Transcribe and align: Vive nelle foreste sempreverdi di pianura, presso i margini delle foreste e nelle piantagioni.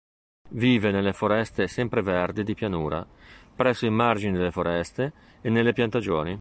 Vive 0.53 0.89
nelle 0.89 1.13
foreste 1.13 1.67
sempreverdi 1.67 2.43
di 2.43 2.55
pianura, 2.55 3.07
presso 3.55 3.85
i 3.85 3.91
margini 3.91 4.35
delle 4.35 4.49
foreste 4.49 5.13
e 5.41 5.49
nelle 5.51 5.73
piantagioni. 5.73 6.29